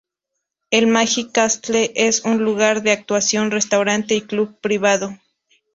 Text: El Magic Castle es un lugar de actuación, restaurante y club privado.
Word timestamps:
El 0.71 0.87
Magic 0.87 1.31
Castle 1.31 1.91
es 1.93 2.25
un 2.25 2.43
lugar 2.43 2.81
de 2.81 2.89
actuación, 2.91 3.51
restaurante 3.51 4.15
y 4.15 4.21
club 4.21 4.59
privado. 4.59 5.15